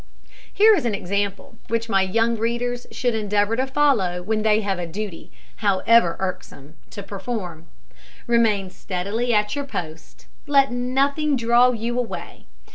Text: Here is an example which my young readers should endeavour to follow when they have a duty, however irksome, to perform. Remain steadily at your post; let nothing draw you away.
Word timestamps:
Here 0.51 0.73
is 0.73 0.83
an 0.85 0.95
example 0.95 1.57
which 1.67 1.87
my 1.87 2.01
young 2.01 2.35
readers 2.35 2.87
should 2.89 3.13
endeavour 3.13 3.55
to 3.55 3.67
follow 3.67 4.23
when 4.23 4.41
they 4.41 4.61
have 4.61 4.79
a 4.79 4.87
duty, 4.87 5.31
however 5.57 6.15
irksome, 6.17 6.73
to 6.89 7.03
perform. 7.03 7.67
Remain 8.25 8.71
steadily 8.71 9.31
at 9.31 9.55
your 9.55 9.65
post; 9.65 10.25
let 10.47 10.71
nothing 10.71 11.35
draw 11.35 11.69
you 11.73 11.99
away. 11.99 12.47